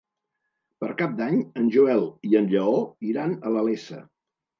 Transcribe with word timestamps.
Per 0.83 0.87
Cap 1.01 1.11
d'Any 1.19 1.35
en 1.63 1.67
Joel 1.75 2.01
i 2.29 2.39
en 2.39 2.47
Lleó 2.55 2.79
iran 3.11 3.37
a 3.51 3.53
la 3.57 3.67
Iessa. 3.75 4.01